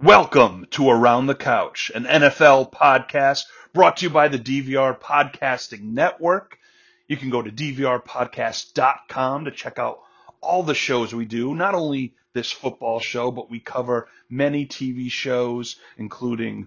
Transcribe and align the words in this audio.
Welcome 0.00 0.66
to 0.72 0.90
Around 0.90 1.26
the 1.26 1.36
Couch, 1.36 1.92
an 1.94 2.04
NFL 2.04 2.72
podcast 2.72 3.44
brought 3.72 3.98
to 3.98 4.06
you 4.06 4.10
by 4.10 4.26
the 4.26 4.40
DVR 4.40 4.98
Podcasting 4.98 5.82
Network. 5.82 6.58
You 7.06 7.16
can 7.16 7.30
go 7.30 7.40
to 7.40 7.50
dvrpodcast.com 7.50 9.44
to 9.44 9.50
check 9.52 9.78
out 9.78 10.00
all 10.40 10.64
the 10.64 10.74
shows 10.74 11.14
we 11.14 11.26
do, 11.26 11.54
not 11.54 11.76
only 11.76 12.16
this 12.32 12.50
football 12.50 12.98
show, 12.98 13.30
but 13.30 13.48
we 13.48 13.60
cover 13.60 14.08
many 14.28 14.66
TV 14.66 15.08
shows, 15.10 15.76
including 15.96 16.66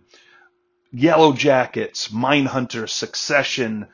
Yellow 0.93 1.33
Jackets, 1.33 2.07
Mindhunter, 2.07 2.89
Succession, 2.89 3.87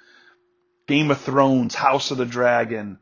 Game 0.86 1.09
of 1.09 1.20
Thrones, 1.20 1.73
House 1.73 2.11
of 2.11 2.20
the 2.20 2.25
Dragon, 2.25 3.00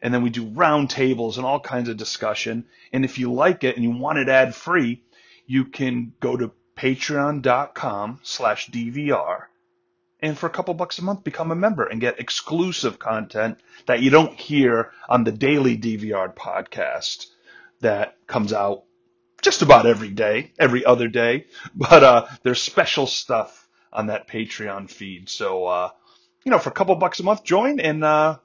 and 0.00 0.14
then 0.14 0.22
we 0.22 0.30
do 0.30 0.46
roundtables 0.46 1.36
and 1.36 1.44
all 1.44 1.60
kinds 1.60 1.90
of 1.90 1.98
discussion. 1.98 2.64
And 2.92 3.04
if 3.04 3.18
you 3.18 3.32
like 3.32 3.64
it 3.64 3.76
and 3.76 3.84
you 3.84 3.90
want 3.90 4.18
it 4.18 4.30
ad 4.30 4.54
free, 4.54 5.02
you 5.46 5.64
can 5.66 6.12
go 6.20 6.36
to 6.36 6.52
patreon.com 6.76 8.20
slash 8.22 8.68
DVR 8.70 9.44
and 10.24 10.38
for 10.38 10.46
a 10.46 10.50
couple 10.50 10.72
bucks 10.72 10.98
a 10.98 11.04
month 11.04 11.22
become 11.22 11.50
a 11.50 11.54
member 11.56 11.84
and 11.84 12.00
get 12.00 12.18
exclusive 12.18 12.98
content 12.98 13.58
that 13.84 14.00
you 14.00 14.08
don't 14.08 14.32
hear 14.32 14.90
on 15.06 15.22
the 15.22 15.30
daily 15.30 15.76
DVR 15.76 16.34
podcast 16.34 17.26
that 17.80 18.16
comes 18.26 18.52
out 18.52 18.84
just 19.42 19.60
about 19.60 19.84
every 19.84 20.08
day, 20.08 20.52
every 20.58 20.84
other 20.84 21.08
day. 21.08 21.46
But 21.74 22.02
uh, 22.02 22.26
there's 22.42 22.62
special 22.62 23.06
stuff 23.06 23.68
on 23.92 24.06
that 24.06 24.26
Patreon 24.26 24.88
feed. 24.88 25.28
So, 25.28 25.66
uh, 25.66 25.90
you 26.44 26.50
know, 26.50 26.58
for 26.58 26.70
a 26.70 26.72
couple 26.72 26.94
bucks 26.96 27.20
a 27.20 27.22
month, 27.22 27.44
join 27.44 27.78
and 27.78 28.02
uh, 28.02 28.38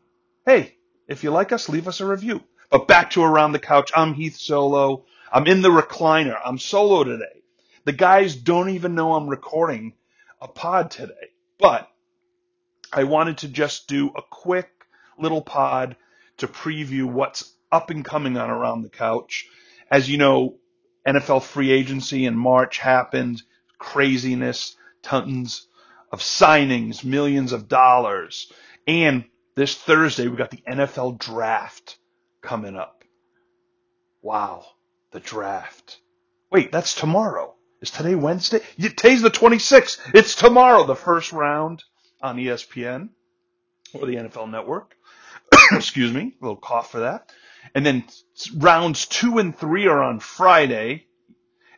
hey, 0.45 0.75
if 1.07 1.23
you 1.23 1.31
like 1.31 1.53
us, 1.53 1.69
leave 1.69 1.87
us 1.87 2.01
a 2.01 2.05
review. 2.05 2.43
But 2.69 2.87
back 2.87 3.11
to 3.11 3.23
Around 3.23 3.53
the 3.53 3.59
Couch. 3.59 3.91
I'm 3.95 4.13
Heath 4.13 4.35
Solo. 4.35 5.05
I'm 5.31 5.47
in 5.47 5.61
the 5.61 5.69
recliner. 5.69 6.37
I'm 6.43 6.57
solo 6.57 7.03
today. 7.03 7.43
The 7.85 7.93
guys 7.93 8.35
don't 8.35 8.69
even 8.69 8.95
know 8.95 9.13
I'm 9.13 9.27
recording 9.27 9.93
a 10.41 10.47
pod 10.47 10.91
today. 10.91 11.13
But 11.57 11.89
I 12.91 13.03
wanted 13.03 13.39
to 13.39 13.47
just 13.47 13.87
do 13.87 14.11
a 14.15 14.21
quick 14.21 14.69
little 15.17 15.41
pod 15.41 15.95
to 16.37 16.47
preview 16.47 17.05
what's 17.05 17.53
up 17.71 17.89
and 17.89 18.03
coming 18.03 18.37
on 18.37 18.49
Around 18.49 18.81
the 18.81 18.89
Couch. 18.89 19.47
As 19.91 20.09
you 20.09 20.17
know, 20.17 20.55
NFL 21.07 21.43
free 21.43 21.71
agency 21.71 22.25
in 22.25 22.35
March 22.35 22.77
happened. 22.77 23.41
Craziness, 23.77 24.75
tons 25.01 25.67
of 26.11 26.21
signings, 26.21 27.03
millions 27.03 27.51
of 27.51 27.67
dollars. 27.67 28.51
And 28.87 29.25
this 29.55 29.75
Thursday, 29.75 30.27
we 30.27 30.37
got 30.37 30.51
the 30.51 30.63
NFL 30.67 31.19
draft 31.19 31.97
coming 32.41 32.75
up. 32.75 33.03
Wow, 34.21 34.65
the 35.11 35.19
draft. 35.19 35.99
Wait, 36.51 36.71
that's 36.71 36.95
tomorrow. 36.95 37.55
Is 37.81 37.91
today 37.91 38.15
Wednesday? 38.15 38.59
Today's 38.79 39.21
the 39.21 39.31
26th. 39.31 39.99
It's 40.13 40.35
tomorrow, 40.35 40.85
the 40.85 40.95
first 40.95 41.31
round 41.31 41.83
on 42.21 42.37
ESPN 42.37 43.09
or 43.93 44.05
the 44.05 44.15
NFL 44.15 44.51
network. 44.51 44.95
Excuse 45.71 46.11
me, 46.11 46.33
a 46.41 46.43
little 46.43 46.57
cough 46.57 46.91
for 46.91 47.01
that. 47.01 47.31
And 47.73 47.85
then 47.85 48.03
rounds 48.57 49.05
two 49.05 49.37
and 49.37 49.57
three 49.57 49.87
are 49.87 50.01
on 50.01 50.19
Friday, 50.19 51.05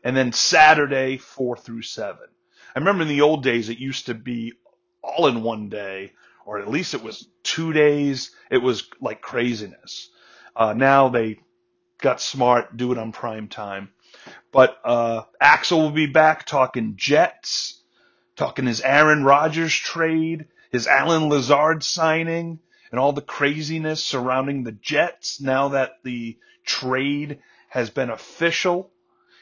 and 0.04 0.16
then 0.16 0.32
Saturday, 0.32 1.18
four 1.18 1.58
through 1.58 1.84
seven. 1.84 2.28
I 2.76 2.80
remember 2.80 3.04
in 3.04 3.10
the 3.10 3.22
old 3.22 3.44
days, 3.44 3.70
it 3.70 3.78
used 3.78 4.08
to 4.08 4.14
be 4.14 4.54
all 5.04 5.28
in 5.28 5.44
one 5.44 5.70
day 5.70 6.14
or 6.46 6.60
at 6.60 6.70
least 6.70 6.94
it 6.94 7.04
was 7.04 7.28
two 7.44 7.74
days. 7.74 8.32
It 8.50 8.58
was 8.58 8.90
like 9.00 9.22
craziness. 9.22 10.10
Uh, 10.56 10.74
now 10.74 11.10
they 11.10 11.40
got 12.02 12.22
smart, 12.22 12.76
do 12.76 12.92
it 12.92 12.98
on 12.98 13.12
prime 13.12 13.48
time. 13.48 13.90
But 14.52 14.78
uh, 14.84 15.24
Axel 15.40 15.82
will 15.82 15.92
be 15.92 16.08
back 16.08 16.46
talking 16.46 16.96
Jets, 16.98 17.82
talking 18.36 18.66
his 18.66 18.82
Aaron 18.82 19.24
Rodgers 19.24 19.74
trade, 19.74 20.48
his 20.72 20.88
Allen 20.88 21.30
Lazard 21.30 21.84
signing, 21.84 22.60
and 22.92 23.00
all 23.00 23.14
the 23.14 23.22
craziness 23.22 24.04
surrounding 24.04 24.64
the 24.64 24.74
Jets 24.74 25.40
now 25.40 25.70
that 25.70 26.04
the 26.04 26.38
trade 26.66 27.40
has 27.70 27.90
been 27.90 28.10
official. 28.10 28.92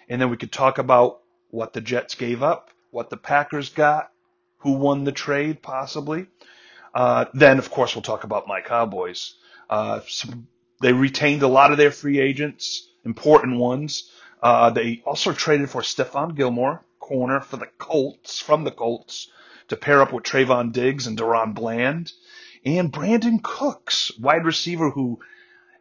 And 0.08 0.22
then 0.22 0.30
we 0.30 0.38
could 0.38 0.52
talk 0.52 0.78
about 0.78 1.22
what 1.50 1.74
the 1.74 1.82
Jets 1.82 2.16
gave 2.16 2.44
up, 2.44 2.70
what 2.92 3.10
the 3.10 3.18
Packers 3.18 3.70
got, 3.70 4.12
who 4.60 4.74
won 4.74 5.04
the 5.04 5.12
trade 5.12 5.62
possibly. 5.62 6.28
Uh, 6.94 7.26
then, 7.34 7.58
of 7.58 7.72
course, 7.72 7.96
we'll 7.96 8.02
talk 8.02 8.24
about 8.24 8.48
my 8.48 8.62
Cowboys. 8.62 9.36
Uh, 9.70 10.02
some, 10.08 10.48
they 10.82 10.94
retained 10.94 11.44
a 11.44 11.48
lot 11.48 11.72
of 11.72 11.78
their 11.78 11.92
free 11.92 12.20
agents, 12.20 12.88
important 13.04 13.58
ones. 13.58 14.10
Uh, 14.42 14.70
they 14.70 15.02
also 15.06 15.34
traded 15.34 15.70
for 15.70 15.82
Stephon 15.82 16.36
Gilmore, 16.36 16.84
corner 17.00 17.42
for 17.42 17.58
the 17.58 17.68
Colts, 17.78 18.40
from 18.40 18.64
the 18.64 18.72
Colts, 18.72 19.30
to 19.68 19.76
pair 19.76 20.02
up 20.02 20.14
with 20.14 20.24
Trevon 20.24 20.72
Diggs 20.72 21.08
and 21.08 21.18
DaRon 21.18 21.54
Bland, 21.54 22.14
and 22.66 22.92
Brandin 22.92 23.42
Cooks, 23.42 24.12
wide 24.20 24.46
receiver 24.46 24.90
who 24.90 25.20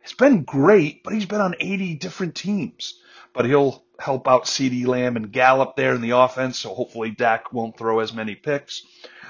has 0.03 0.13
been 0.13 0.43
great, 0.43 1.03
but 1.03 1.13
he's 1.13 1.27
been 1.27 1.41
on 1.41 1.55
80 1.61 1.95
different 1.97 2.35
teams. 2.35 3.01
But 3.35 3.45
he'll 3.45 3.85
help 3.99 4.27
out 4.27 4.45
CeeDee 4.45 4.87
Lamb 4.87 5.17
and 5.17 5.31
Gallup 5.31 5.77
there 5.77 5.95
in 5.95 6.01
the 6.01 6.17
offense, 6.17 6.59
so 6.59 6.75
hopefully 6.75 7.11
Dak 7.11 7.53
won't 7.53 7.77
throw 7.77 8.01
as 8.01 8.13
many 8.13 8.35
picks. 8.35 8.85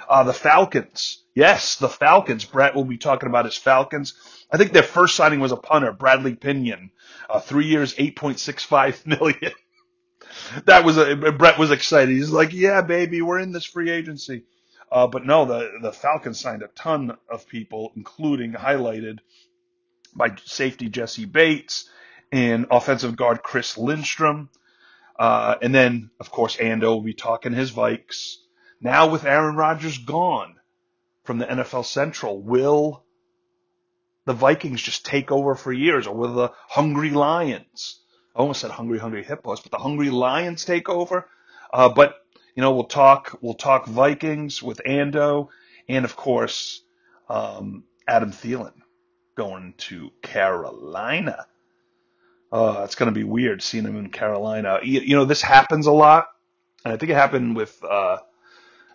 Uh, 0.09 0.25
the 0.25 0.33
Falcons. 0.33 1.23
Yes, 1.35 1.77
the 1.77 1.89
Falcons. 1.89 2.45
Brett 2.45 2.75
will 2.75 2.85
be 2.85 2.97
talking 2.99 3.29
about 3.29 3.45
his 3.45 3.57
Falcons. 3.57 4.15
I 4.51 4.57
think 4.57 4.73
their 4.73 4.83
first 4.83 5.15
signing 5.15 5.41
was 5.41 5.53
a 5.53 5.57
punter, 5.57 5.93
Bradley 5.93 6.35
Pinion. 6.35 6.91
Uh, 7.29 7.41
three 7.41 7.67
years, 7.67 7.95
8.65 7.95 9.07
million. 9.21 9.53
that 10.65 10.85
was 10.85 10.97
a, 10.97 11.15
Brett 11.15 11.59
was 11.59 11.71
excited. 11.71 12.11
He's 12.15 12.31
like, 12.31 12.55
yeah, 12.55 12.81
baby, 12.81 13.21
we're 13.21 13.39
in 13.39 13.53
this 13.53 13.67
free 13.67 13.91
agency. 13.91 14.45
Uh, 14.91 15.07
but 15.07 15.27
no, 15.27 15.45
the, 15.45 15.71
the 15.83 15.93
Falcons 15.93 16.41
signed 16.41 16.63
a 16.63 16.69
ton 16.69 17.17
of 17.29 17.47
people, 17.47 17.93
including 17.95 18.53
highlighted 18.53 19.19
by 20.15 20.35
safety 20.45 20.89
Jessie 20.89 21.27
Bates 21.27 21.89
and 22.33 22.67
offensive 22.71 23.17
guard 23.17 23.43
Chris 23.43 23.77
Lindstrom. 23.77 24.49
Uh, 25.19 25.57
and 25.61 25.75
then, 25.75 26.11
of 26.19 26.31
course, 26.31 26.57
Ando 26.57 26.85
will 26.85 27.03
be 27.03 27.15
talking 27.15 27.53
his 27.53 27.71
Vikes. 27.71 28.37
Now 28.81 29.09
with 29.11 29.25
Aaron 29.25 29.57
Rodgers 29.57 29.99
gone 29.99 30.55
from 31.25 31.39
the 31.39 31.47
NFL 31.47 31.85
Central, 31.85 32.41
will 32.41 33.05
the 34.25 34.33
Vikings 34.33 34.83
just 34.83 35.05
take 35.05 35.33
over 35.33 35.55
for 35.55 35.73
years 35.73 36.07
or 36.07 36.15
will 36.15 36.35
the 36.35 36.53
Hungry 36.69 37.11
Lions, 37.11 38.01
I 38.37 38.41
almost 38.41 38.61
said 38.61 38.71
Hungry 38.71 38.99
Hungry 38.99 39.25
Hippos, 39.25 39.61
but 39.61 39.73
the 39.73 39.79
Hungry 39.79 40.11
Lions 40.11 40.65
take 40.65 40.89
over? 40.89 41.29
Uh, 41.73 41.89
but, 41.89 42.15
you 42.55 42.61
know, 42.61 42.73
we'll 42.73 42.85
talk, 42.85 43.39
we'll 43.41 43.55
talk 43.55 43.87
Vikings 43.87 44.63
with 44.63 44.81
Ando 44.87 45.49
and 45.89 46.05
of 46.05 46.17
course, 46.17 46.83
um, 47.29 47.85
Adam 48.07 48.31
Thielen 48.31 48.75
going 49.35 49.75
to 49.79 50.11
Carolina. 50.23 51.47
Uh, 52.53 52.83
it's 52.85 52.95
going 52.95 53.13
to 53.13 53.19
be 53.19 53.25
weird 53.25 53.63
seeing 53.63 53.85
him 53.85 53.97
in 53.97 54.11
Carolina. 54.11 54.81
You, 54.83 55.01
you, 55.01 55.17
know, 55.17 55.25
this 55.25 55.43
happens 55.43 55.87
a 55.87 55.93
lot. 55.93 56.29
And 56.85 56.93
I 56.93 56.97
think 56.97 57.11
it 57.11 57.15
happened 57.15 57.57
with, 57.57 57.83
uh, 57.83 58.19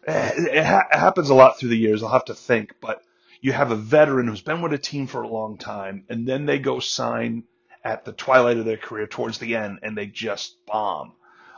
it, 0.08 0.66
ha- 0.66 0.88
it 0.92 1.00
happens 1.00 1.30
a 1.30 1.36
lot 1.36 1.60
through 1.60 1.70
the 1.70 1.78
years. 1.78 2.04
I'll 2.04 2.10
have 2.10 2.26
to 2.26 2.36
think, 2.36 2.76
but 2.82 3.02
you 3.42 3.52
have 3.52 3.72
a 3.72 3.76
veteran 3.76 4.28
who's 4.28 4.42
been 4.42 4.62
with 4.62 4.74
a 4.74 4.78
team 4.78 5.08
for 5.08 5.22
a 5.22 5.28
long 5.28 5.58
time, 5.58 6.06
and 6.10 6.28
then 6.28 6.46
they 6.46 6.60
go 6.60 6.80
sign 6.80 7.44
at 7.84 8.06
the 8.06 8.14
twilight 8.14 8.58
of 8.58 8.66
their 8.66 8.78
career 8.78 9.08
towards 9.08 9.38
the 9.38 9.56
end, 9.56 9.80
and 9.84 9.98
they 9.98 10.06
just 10.06 10.56
bomb. 10.66 11.14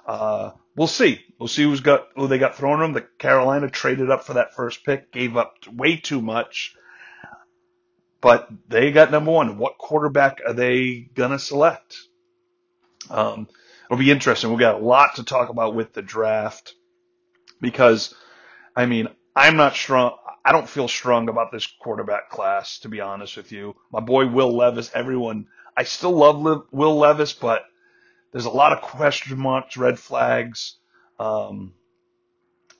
Uh, 0.05 0.51
we'll 0.75 0.87
see. 0.87 1.23
We'll 1.39 1.47
see 1.47 1.63
who's 1.63 1.81
got 1.81 2.07
who 2.15 2.27
they 2.27 2.37
got 2.37 2.55
thrown 2.55 2.79
them. 2.79 2.93
The 2.93 3.01
Carolina 3.01 3.69
traded 3.69 4.09
up 4.09 4.23
for 4.23 4.33
that 4.33 4.55
first 4.55 4.83
pick, 4.83 5.11
gave 5.11 5.37
up 5.37 5.53
way 5.71 5.97
too 5.97 6.21
much, 6.21 6.75
but 8.21 8.49
they 8.67 8.91
got 8.91 9.11
number 9.11 9.31
one. 9.31 9.57
What 9.57 9.77
quarterback 9.77 10.41
are 10.45 10.53
they 10.53 11.07
gonna 11.13 11.39
select? 11.39 11.97
Um, 13.09 13.47
it'll 13.85 13.99
be 13.99 14.11
interesting. 14.11 14.49
We've 14.49 14.59
got 14.59 14.81
a 14.81 14.85
lot 14.85 15.15
to 15.15 15.23
talk 15.23 15.49
about 15.49 15.75
with 15.75 15.93
the 15.93 16.01
draft 16.01 16.73
because 17.61 18.15
I 18.75 18.85
mean, 18.85 19.07
I'm 19.35 19.55
not 19.55 19.75
strong. 19.75 20.17
I 20.43 20.51
don't 20.51 20.69
feel 20.69 20.87
strong 20.87 21.29
about 21.29 21.51
this 21.51 21.65
quarterback 21.65 22.29
class, 22.29 22.79
to 22.79 22.89
be 22.89 23.01
honest 23.01 23.37
with 23.37 23.51
you. 23.51 23.75
My 23.91 23.99
boy 23.99 24.27
Will 24.27 24.55
Levis, 24.55 24.91
everyone, 24.93 25.47
I 25.75 25.83
still 25.83 26.11
love 26.11 26.67
Will 26.71 26.97
Levis, 26.97 27.33
but 27.33 27.63
there's 28.31 28.45
a 28.45 28.51
lot 28.51 28.73
of 28.73 28.81
question 28.81 29.39
marks, 29.39 29.77
red 29.77 29.97
flags. 29.97 30.75
Um, 31.19 31.73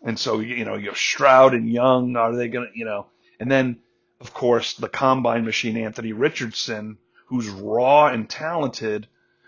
and 0.04 0.20
so, 0.20 0.40
you 0.40 0.66
know, 0.66 0.76
you 0.76 0.90
have 0.90 0.98
Stroud 0.98 1.54
and 1.54 1.70
Young. 1.70 2.16
Are 2.16 2.36
they 2.36 2.50
going 2.50 2.70
to, 2.72 2.78
you 2.78 2.86
know, 2.86 3.08
and 3.40 3.50
then, 3.50 3.80
of 4.20 4.34
course, 4.34 4.74
the 4.74 4.90
combine 4.90 5.46
machine, 5.46 5.78
Anthony 5.78 6.14
Richardson, 6.14 6.98
who's 7.28 7.50
raw 7.50 8.08
and 8.08 8.30
talented, 8.30 9.08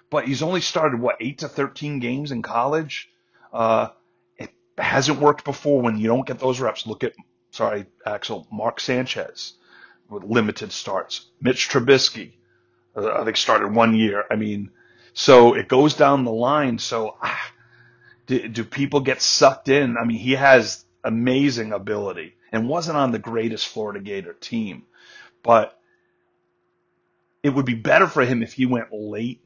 but 0.10 0.26
he's 0.26 0.42
only 0.42 0.62
started, 0.62 1.00
what, 1.00 1.18
8 1.20 1.40
to 1.40 1.48
13 1.48 2.00
games 2.00 2.32
in 2.32 2.42
college? 2.42 3.10
Uh, 3.54 3.90
hasn't 4.84 5.20
worked 5.20 5.44
before 5.44 5.82
when 5.82 5.98
you 5.98 6.08
don't 6.08 6.28
get 6.28 6.40
those 6.40 6.60
reps. 6.60 6.88
Look 6.88 7.04
at, 7.04 7.14
sorry, 7.52 7.86
Axel, 8.06 8.48
Mark 8.52 8.80
Sanchez 8.80 9.54
with 10.10 10.24
limited 10.24 10.72
starts. 10.72 11.28
Mitch 11.42 11.70
Trubisky, 11.70 12.34
uh, 12.96 13.22
I 13.22 13.26
think 13.26 13.38
started 13.38 13.74
one 13.74 13.96
year. 13.96 14.24
I 14.32 14.36
mean, 14.36 14.72
so 15.14 15.54
it 15.56 15.68
goes 15.68 15.96
down 15.96 16.24
the 16.26 16.32
line. 16.32 16.80
So 16.80 17.18
ah, 17.22 17.52
Do, 18.28 18.48
do 18.48 18.64
people 18.64 19.00
get 19.00 19.22
sucked 19.22 19.70
in? 19.70 19.98
I 19.98 20.04
mean, 20.06 20.20
he 20.20 20.34
has 20.34 20.86
amazing 21.04 21.72
ability 21.74 22.36
and 22.52 22.68
wasn't 22.70 22.98
on 22.98 23.12
the 23.12 23.20
greatest 23.20 23.68
Florida 23.68 24.00
Gator 24.00 24.34
team, 24.34 24.84
but 25.44 25.80
it 27.44 27.50
would 27.50 27.66
be 27.66 27.74
better 27.74 28.08
for 28.08 28.26
him 28.26 28.44
if 28.44 28.54
he 28.54 28.66
went 28.66 28.92
late 28.92 29.42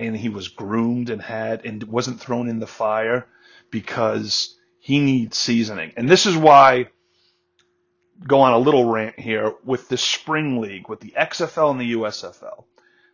and 0.00 0.16
he 0.16 0.28
was 0.28 0.48
groomed 0.48 1.10
and 1.10 1.22
had 1.22 1.64
and 1.64 1.82
wasn't 1.84 2.20
thrown 2.20 2.48
in 2.48 2.58
the 2.58 2.66
fire 2.66 3.26
because 3.70 4.56
he 4.84 5.00
needs 5.00 5.38
seasoning. 5.38 5.94
And 5.96 6.10
this 6.10 6.26
is 6.26 6.36
why 6.36 6.88
go 8.28 8.42
on 8.42 8.52
a 8.52 8.58
little 8.58 8.84
rant 8.84 9.18
here 9.18 9.54
with 9.64 9.88
the 9.88 9.96
spring 9.96 10.60
league, 10.60 10.90
with 10.90 11.00
the 11.00 11.14
XFL 11.18 11.70
and 11.70 11.80
the 11.80 11.94
USFL. 11.94 12.64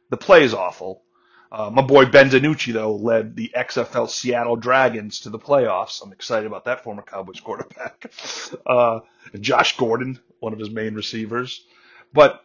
The 0.09 0.17
play 0.17 0.43
is 0.43 0.53
awful. 0.53 1.05
Uh, 1.53 1.71
my 1.73 1.83
boy 1.83 2.07
Ben 2.07 2.29
DiNucci, 2.29 2.73
though, 2.73 2.97
led 2.97 3.37
the 3.37 3.53
XFL 3.57 4.11
Seattle 4.11 4.57
Dragons 4.57 5.21
to 5.21 5.31
the 5.31 5.39
playoffs. 5.39 6.03
I'm 6.03 6.11
excited 6.11 6.49
about 6.49 6.65
that 6.65 6.83
former 6.83 7.03
Cowboys 7.03 7.39
quarterback. 7.39 8.13
Uh, 8.67 9.01
Josh 9.39 9.77
Gordon, 9.77 10.19
one 10.41 10.53
of 10.53 10.59
his 10.59 10.71
main 10.71 10.95
receivers. 10.95 11.65
But, 12.13 12.45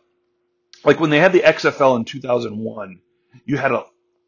like, 0.83 0.99
when 0.99 1.09
they 1.09 1.19
had 1.19 1.33
the 1.33 1.39
XFL 1.39 1.97
in 1.97 2.05
2001, 2.05 2.99
you 3.43 3.57
had 3.57 3.71
a 3.71 3.85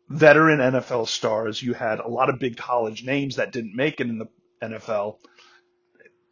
veteran 0.10 0.60
NFL 0.60 1.08
stars. 1.08 1.62
You 1.62 1.74
had 1.74 2.00
a 2.00 2.08
lot 2.08 2.30
of 2.30 2.40
big 2.40 2.58
college 2.58 3.04
names 3.04 3.36
that 3.36 3.52
didn't 3.52 3.76
make 3.76 4.00
it 4.00 4.08
in 4.08 4.18
the 4.18 4.28
NFL 4.62 5.18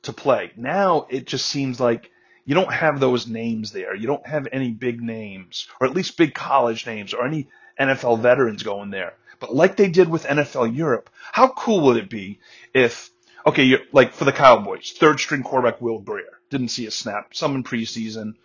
to 0.04 0.13
play. 0.13 0.51
Now 0.56 1.07
it 1.10 1.25
just 1.25 1.45
seems 1.45 1.80
like 1.80 2.12
you 2.45 2.54
don't 2.54 2.72
have 2.72 3.00
those 3.00 3.27
names 3.27 3.72
there. 3.72 3.95
You 3.95 4.07
don't 4.07 4.25
have 4.25 4.48
any 4.51 4.69
big 4.72 5.01
names, 5.01 5.68
or 5.81 5.88
at 5.88 5.95
least 5.95 6.18
big 6.18 6.33
college 6.33 6.86
names, 6.86 7.13
or 7.13 7.25
any 7.25 7.48
NFL 7.80 8.19
veterans 8.19 8.63
going 8.63 8.92
there. 8.92 9.13
But 9.39 9.54
like 9.54 9.75
they 9.75 9.89
did 9.89 10.10
with 10.10 10.25
NFL 10.25 10.75
Europe, 10.75 11.10
how 11.31 11.50
cool 11.50 11.81
would 11.88 11.98
it 11.98 12.10
be 12.10 12.39
if, 12.74 13.10
okay, 13.45 13.77
like 13.92 14.13
for 14.13 14.25
the 14.25 14.31
Cowboys, 14.31 14.94
third 14.98 15.19
string 15.19 15.44
quarterback 15.44 15.81
Will 15.81 16.00
Grier 16.00 16.39
didn't 16.50 16.69
see 16.69 16.86
a 16.86 16.92
snap, 16.92 17.33
some 17.33 17.56
in 17.56 17.63
preseason. 17.63 18.36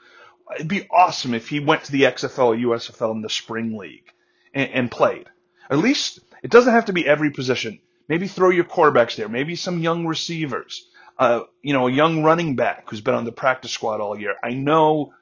It'd 0.55 0.67
be 0.67 0.89
awesome 0.91 1.35
if 1.35 1.49
he 1.49 1.61
went 1.61 1.85
to 1.85 1.93
the 1.93 2.03
XFL 2.03 2.47
or 2.47 2.57
USFL 2.57 3.13
in 3.13 3.23
the 3.23 3.31
spring 3.31 3.77
league 3.77 4.11
and, 4.53 4.71
and 4.71 4.91
played. 4.91 5.27
At 5.71 5.79
least 5.79 6.19
it 6.43 6.51
doesn't 6.51 6.73
have 6.73 6.87
to 6.87 6.93
be 6.93 7.07
every 7.07 7.31
position. 7.31 7.79
Maybe 8.11 8.27
throw 8.27 8.51
your 8.51 8.65
quarterbacks 8.65 9.15
there. 9.15 9.29
Maybe 9.29 9.55
some 9.55 9.79
young 9.79 10.05
receivers. 10.05 10.85
Uh, 11.17 11.43
you 11.63 11.73
know, 11.73 11.87
a 11.87 11.93
young 11.93 12.25
running 12.25 12.57
back 12.57 12.91
who's 12.91 13.01
been 13.01 13.15
on 13.15 13.25
the 13.25 13.31
practice 13.31 13.71
squad 13.71 14.01
all 14.01 14.19
year. 14.19 14.35
I 14.43 14.51
know 14.51 15.13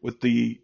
with 0.00 0.20
the 0.20 0.60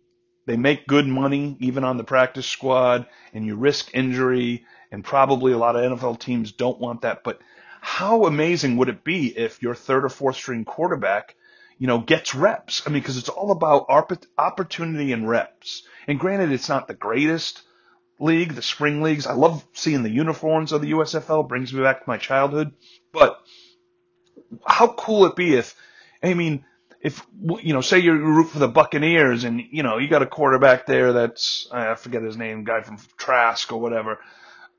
they 0.46 0.56
make 0.56 0.86
good 0.86 1.08
money 1.08 1.56
even 1.58 1.82
on 1.82 1.96
the 1.96 2.04
practice 2.04 2.46
squad, 2.46 3.06
and 3.34 3.44
you 3.44 3.56
risk 3.56 3.90
injury, 3.94 4.64
and 4.92 5.02
probably 5.02 5.50
a 5.50 5.58
lot 5.58 5.74
of 5.74 5.98
NFL 5.98 6.20
teams 6.20 6.52
don't 6.52 6.78
want 6.78 7.02
that. 7.02 7.24
But 7.24 7.40
how 7.80 8.26
amazing 8.26 8.76
would 8.76 8.88
it 8.88 9.02
be 9.02 9.36
if 9.36 9.60
your 9.60 9.74
third 9.74 10.04
or 10.04 10.08
fourth 10.08 10.36
string 10.36 10.64
quarterback, 10.64 11.34
you 11.78 11.88
know, 11.88 11.98
gets 11.98 12.32
reps? 12.32 12.82
I 12.86 12.90
mean, 12.90 13.02
because 13.02 13.16
it's 13.16 13.28
all 13.28 13.50
about 13.50 13.86
opportunity 14.38 15.12
and 15.12 15.28
reps. 15.28 15.82
And 16.06 16.20
granted, 16.20 16.52
it's 16.52 16.68
not 16.68 16.86
the 16.86 16.94
greatest 16.94 17.62
league, 18.22 18.54
the 18.54 18.62
spring 18.62 19.02
leagues. 19.02 19.26
I 19.26 19.34
love 19.34 19.64
seeing 19.72 20.02
the 20.02 20.10
uniforms 20.10 20.72
of 20.72 20.80
the 20.80 20.92
USFL. 20.92 21.48
Brings 21.48 21.72
me 21.72 21.82
back 21.82 22.00
to 22.02 22.08
my 22.08 22.18
childhood. 22.18 22.72
But 23.12 23.38
how 24.66 24.88
cool 24.88 25.26
it 25.26 25.36
be 25.36 25.54
if, 25.54 25.74
I 26.22 26.34
mean, 26.34 26.64
if 27.00 27.24
you 27.60 27.72
know, 27.72 27.80
say 27.80 27.98
you 27.98 28.12
root 28.12 28.48
for 28.50 28.60
the 28.60 28.68
Buccaneers 28.68 29.42
and 29.42 29.60
you 29.70 29.82
know 29.82 29.98
you 29.98 30.08
got 30.08 30.22
a 30.22 30.26
quarterback 30.26 30.86
there 30.86 31.12
that's 31.12 31.66
I 31.72 31.96
forget 31.96 32.22
his 32.22 32.36
name, 32.36 32.62
guy 32.62 32.82
from 32.82 32.98
Trask 33.16 33.72
or 33.72 33.80
whatever, 33.80 34.20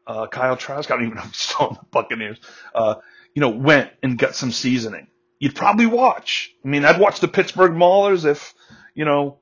uh, 0.07 0.27
Kyle 0.27 0.55
Trask. 0.55 0.89
I 0.89 0.95
don't 0.95 1.05
even 1.05 1.17
know 1.17 1.23
if 1.23 1.31
he's 1.31 1.37
still 1.37 1.69
in 1.69 1.73
the 1.75 1.85
Buccaneers. 1.91 2.39
Uh, 2.73 2.95
you 3.35 3.41
know, 3.41 3.49
went 3.49 3.91
and 4.01 4.17
got 4.17 4.35
some 4.35 4.51
seasoning. 4.51 5.07
You'd 5.39 5.55
probably 5.55 5.85
watch. 5.85 6.55
I 6.63 6.69
mean, 6.69 6.85
I'd 6.85 6.99
watch 6.99 7.19
the 7.19 7.27
Pittsburgh 7.27 7.73
Maulers 7.73 8.23
if 8.23 8.53
you 8.95 9.05
know, 9.05 9.39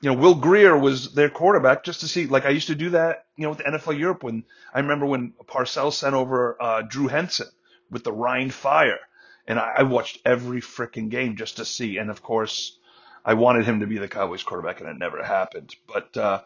you 0.00 0.10
know, 0.10 0.18
Will 0.18 0.34
Grier 0.34 0.76
was 0.76 1.12
their 1.12 1.28
quarterback 1.28 1.84
just 1.84 2.00
to 2.00 2.08
see. 2.08 2.26
Like 2.26 2.46
I 2.46 2.50
used 2.50 2.68
to 2.68 2.74
do 2.74 2.90
that, 2.90 3.26
you 3.36 3.44
know, 3.44 3.50
with 3.50 3.58
the 3.58 3.64
NFL 3.64 3.98
Europe 3.98 4.22
when 4.22 4.44
I 4.72 4.80
remember 4.80 5.06
when 5.06 5.34
Parcells 5.46 5.94
sent 5.94 6.14
over 6.14 6.56
uh, 6.60 6.82
Drew 6.82 7.08
Henson 7.08 7.48
with 7.90 8.04
the 8.04 8.12
Rhine 8.12 8.50
Fire 8.50 9.00
and 9.46 9.58
I, 9.58 9.72
I 9.78 9.82
watched 9.82 10.18
every 10.24 10.60
freaking 10.60 11.08
game 11.08 11.36
just 11.36 11.56
to 11.56 11.64
see. 11.64 11.96
And 11.96 12.08
of 12.08 12.22
course, 12.22 12.78
I 13.24 13.34
wanted 13.34 13.64
him 13.64 13.80
to 13.80 13.86
be 13.86 13.98
the 13.98 14.08
Cowboys 14.08 14.44
quarterback, 14.44 14.80
and 14.80 14.88
it 14.88 14.96
never 14.96 15.22
happened. 15.24 15.74
But 15.92 16.16
uh, 16.16 16.42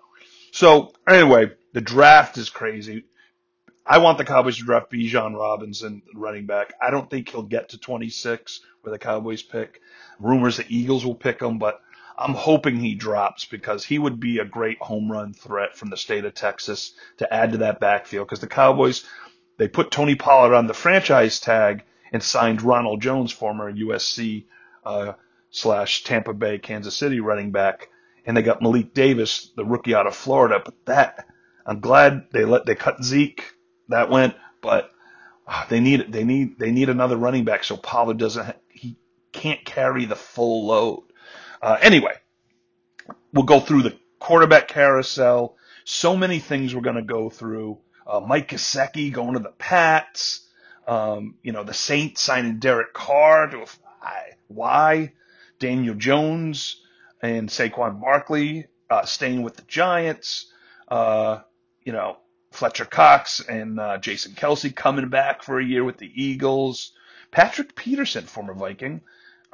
so 0.52 0.92
anyway, 1.06 1.52
the 1.74 1.82
draft 1.82 2.38
is 2.38 2.48
crazy. 2.48 3.04
I 3.86 3.98
want 3.98 4.16
the 4.16 4.24
Cowboys 4.24 4.56
to 4.56 4.64
draft 4.64 4.90
Bijan 4.90 5.36
Robinson, 5.36 6.00
running 6.14 6.46
back. 6.46 6.72
I 6.80 6.90
don't 6.90 7.10
think 7.10 7.28
he'll 7.28 7.42
get 7.42 7.68
to 7.70 7.78
26 7.78 8.60
with 8.82 8.94
the 8.94 8.98
Cowboys 8.98 9.42
pick. 9.42 9.82
Rumors 10.18 10.56
the 10.56 10.64
Eagles 10.68 11.04
will 11.04 11.14
pick 11.14 11.42
him, 11.42 11.58
but 11.58 11.82
I'm 12.16 12.34
hoping 12.34 12.76
he 12.76 12.94
drops 12.94 13.44
because 13.44 13.84
he 13.84 13.99
would 13.99 14.20
be 14.20 14.38
a 14.38 14.44
great 14.44 14.78
home 14.78 15.11
run 15.11 15.32
threat 15.32 15.76
from 15.76 15.90
the 15.90 15.96
state 15.96 16.25
of 16.25 16.34
Texas 16.34 16.94
to 17.19 17.32
add 17.32 17.52
to 17.52 17.58
that 17.58 17.81
backfield. 17.81 18.26
Because 18.28 18.40
the 18.40 18.46
Cowboys, 18.46 19.05
they 19.58 19.69
put 19.69 19.90
Tony 19.90 20.14
Pollard 20.14 20.55
on 20.55 20.66
the 20.66 20.75
franchise 20.75 21.40
tag, 21.40 21.84
and 22.14 22.22
signed 22.22 22.62
Ronald 22.62 23.02
Jones, 23.02 23.32
former 23.32 23.70
USC 23.72 24.44
uh, 24.87 25.14
slash 25.50 26.05
Tampa 26.05 26.32
Bay, 26.32 26.58
Kansas 26.58 26.94
City 26.94 27.19
running 27.19 27.50
back, 27.50 27.88
and 28.25 28.37
they 28.37 28.43
got 28.43 28.62
Malik 28.62 28.94
Davis, 28.94 29.50
the 29.56 29.64
rookie 29.64 29.96
out 29.96 30.06
of 30.06 30.14
Florida. 30.14 30.62
But 30.64 30.75
that 30.87 31.26
I'm 31.67 31.81
glad 31.81 32.26
they 32.32 32.44
let 32.44 32.67
they 32.67 32.76
cut 32.76 33.02
Zeke. 33.02 33.52
That 33.88 34.10
went, 34.10 34.37
but 34.62 34.93
uh, 35.49 35.67
they 35.69 35.81
need 35.81 36.12
they 36.12 36.22
need 36.22 36.56
they 36.58 36.70
need 36.70 36.88
another 36.88 37.17
running 37.17 37.44
back 37.44 37.64
so 37.64 37.76
Pollard 37.76 38.19
doesn't 38.19 38.56
he 38.70 38.96
can't 39.32 39.64
carry 39.64 40.05
the 40.05 40.17
full 40.17 40.69
load. 40.69 41.02
Uh, 41.64 41.78
anyway, 41.81 42.12
we'll 43.32 43.46
go 43.46 43.58
through 43.58 43.81
the 43.81 43.96
quarterback 44.19 44.69
carousel. 44.69 45.56
So 45.84 46.14
many 46.14 46.38
things 46.38 46.75
we're 46.75 46.82
going 46.82 46.96
to 46.96 47.02
go 47.02 47.31
through. 47.31 47.78
Uh, 48.06 48.20
Mike 48.20 48.50
Gesicki 48.50 49.11
going 49.11 49.32
to 49.32 49.38
the 49.38 49.49
Pats. 49.49 50.46
Um, 50.87 51.37
you 51.43 51.52
know, 51.52 51.64
the 51.64 51.72
Saints 51.72 52.20
signing 52.20 52.58
Derek 52.58 52.93
Carr 52.93 53.49
to 53.49 53.64
why? 54.49 55.14
Daniel 55.58 55.94
Jones 55.94 56.82
and 57.22 57.49
Saquon 57.49 57.99
Barkley 57.99 58.67
uh, 58.90 59.06
staying 59.06 59.43
with 59.43 59.56
the 59.56 59.62
Giants. 59.62 60.52
Uh, 60.87 61.40
you 61.82 61.94
know, 61.94 62.19
Fletcher 62.52 62.84
Cox 62.84 63.40
and 63.40 63.81
uh, 63.81 63.96
Jason 63.96 64.32
Kelce 64.32 64.76
coming 64.76 65.08
back 65.08 65.43
for 65.43 65.58
a 65.58 65.64
year 65.64 65.82
with 65.82 65.96
the 65.96 66.12
Eagles. 66.14 66.93
Patrick 67.31 67.74
Peterson, 67.74 68.27
former 68.27 68.53
Viking, 68.53 69.00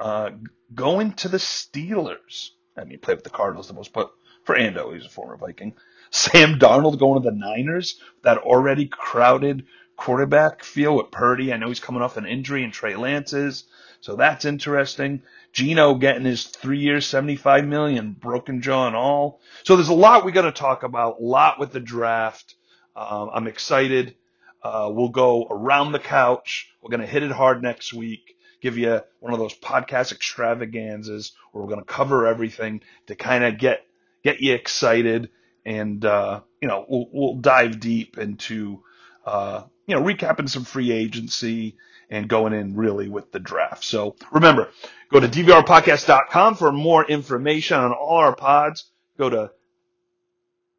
uh, 0.01 0.31
going 0.73 1.13
to 1.13 1.29
the 1.29 1.37
Steelers. 1.37 2.49
I 2.75 2.85
mean, 2.85 2.99
played 2.99 3.17
with 3.17 3.23
the 3.23 3.29
Cardinals 3.29 3.67
the 3.67 3.75
most, 3.75 3.93
but 3.93 4.11
for 4.43 4.55
Ando, 4.55 4.93
he's 4.93 5.05
a 5.05 5.09
former 5.09 5.37
Viking. 5.37 5.75
Sam 6.09 6.59
Darnold 6.59 6.99
going 6.99 7.21
to 7.21 7.29
the 7.29 7.35
Niners, 7.35 8.01
that 8.23 8.39
already 8.39 8.87
crowded 8.87 9.65
quarterback 9.95 10.63
feel 10.63 10.95
with 10.97 11.11
Purdy. 11.11 11.53
I 11.53 11.57
know 11.57 11.67
he's 11.67 11.79
coming 11.79 12.01
off 12.01 12.17
an 12.17 12.25
injury 12.25 12.63
and 12.63 12.73
Trey 12.73 12.95
Lance's, 12.95 13.65
so 14.01 14.15
that's 14.15 14.43
interesting. 14.43 15.21
Geno 15.53 15.93
getting 15.95 16.25
his 16.25 16.45
three 16.45 16.79
years, 16.79 17.05
75 17.05 17.65
million, 17.67 18.13
broken 18.13 18.61
jaw 18.61 18.87
and 18.87 18.95
all. 18.95 19.39
So 19.63 19.75
there's 19.75 19.89
a 19.89 19.93
lot 19.93 20.25
we 20.25 20.31
got 20.31 20.41
to 20.43 20.51
talk 20.51 20.81
about, 20.81 21.19
a 21.19 21.23
lot 21.23 21.59
with 21.59 21.71
the 21.71 21.79
draft. 21.79 22.55
Um, 22.95 23.29
I'm 23.33 23.47
excited. 23.47 24.15
Uh, 24.63 24.89
we'll 24.91 25.09
go 25.09 25.45
around 25.49 25.91
the 25.91 25.99
couch. 25.99 26.69
We're 26.81 26.89
going 26.89 27.01
to 27.01 27.07
hit 27.07 27.23
it 27.23 27.31
hard 27.31 27.61
next 27.61 27.93
week. 27.93 28.35
Give 28.61 28.77
you 28.77 29.01
one 29.19 29.33
of 29.33 29.39
those 29.39 29.57
podcast 29.57 30.11
extravaganzas 30.11 31.33
where 31.51 31.63
we're 31.63 31.69
going 31.69 31.81
to 31.81 31.85
cover 31.85 32.27
everything 32.27 32.81
to 33.07 33.15
kind 33.15 33.43
of 33.43 33.57
get 33.57 33.85
get 34.23 34.39
you 34.39 34.53
excited, 34.53 35.29
and 35.65 36.03
uh, 36.05 36.41
you 36.61 36.67
know 36.67 36.85
we'll, 36.87 37.07
we'll 37.11 37.35
dive 37.35 37.79
deep 37.79 38.17
into 38.17 38.83
uh, 39.25 39.63
you 39.85 39.95
know, 39.95 40.01
recapping 40.01 40.49
some 40.49 40.63
free 40.63 40.91
agency 40.91 41.75
and 42.09 42.27
going 42.27 42.53
in 42.53 42.75
really 42.75 43.09
with 43.09 43.31
the 43.31 43.39
draft. 43.39 43.83
So 43.83 44.15
remember, 44.31 44.69
go 45.11 45.19
to 45.19 45.27
dvrpodcast.com 45.27 46.55
for 46.55 46.71
more 46.71 47.05
information 47.05 47.77
on 47.77 47.91
all 47.91 48.17
our 48.17 48.35
pods. 48.35 48.85
Go 49.17 49.29
to 49.29 49.51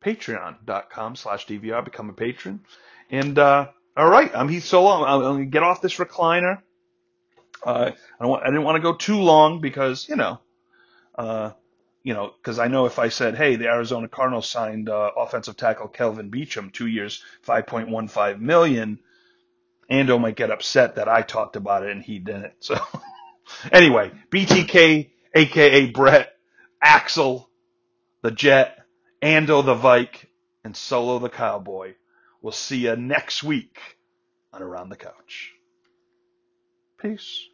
patreon.com 0.05 1.17
slash 1.17 1.47
DVR, 1.47 1.85
become 1.85 2.11
a 2.11 2.13
patron. 2.13 2.61
And, 3.11 3.39
uh, 3.39 3.69
all 3.97 4.09
right, 4.09 4.31
I'm 4.35 4.49
Heath 4.49 4.65
Solo. 4.65 5.05
I'm, 5.05 5.05
I'm 5.05 5.21
going 5.21 5.45
to 5.45 5.51
get 5.51 5.63
off 5.63 5.83
this 5.83 5.97
recliner. 5.97 6.63
Uh, 7.65 7.93
I, 8.21 8.27
want, 8.27 8.43
I 8.43 8.47
didn't 8.47 8.65
want 8.65 8.77
to 8.77 8.83
go 8.83 8.95
too 8.95 9.21
long 9.21 9.61
because, 9.61 10.09
you 10.09 10.17
know, 10.17 10.41
uh, 11.15 11.53
you 12.03 12.15
know, 12.15 12.33
because 12.37 12.59
I 12.59 12.69
know 12.69 12.87
if 12.87 12.99
I 12.99 13.09
said, 13.09 13.37
hey, 13.37 13.57
the 13.57 13.69
Arizona 13.69 14.09
Cardinals 14.09 14.49
signed 14.49 14.89
uh, 14.89 15.11
offensive 15.17 15.57
tackle 15.57 15.89
Kelvin 15.89 16.31
Beachum, 16.31 16.73
two 16.73 16.89
years, 16.89 17.23
5.15 17.47 18.41
million, 18.41 18.99
Ando 19.91 20.21
might 20.21 20.37
get 20.37 20.51
upset 20.51 20.97
that 20.97 21.09
I 21.09 21.23
talked 21.23 21.57
about 21.57 21.85
it 21.85 21.91
and 21.91 22.03
he 22.03 22.19
didn't. 22.19 22.55
So 22.61 22.77
anyway, 23.73 24.11
BTK, 24.31 25.11
aka 25.35 25.87
Brett, 25.87 26.35
Axel, 26.81 27.49
the 28.23 28.31
Jet, 28.31 28.79
Ando 29.21 29.65
the 29.65 29.75
Vike, 29.75 30.29
and 30.65 30.77
Solo 30.77 31.19
the 31.19 31.29
Cowboy. 31.29 31.95
We'll 32.41 32.53
see 32.53 32.79
you 32.79 32.97
next 32.97 33.43
week 33.43 33.79
on 34.53 34.63
Around 34.63 34.89
the 34.89 34.97
Couch. 34.97 35.53
Peace. 36.99 37.49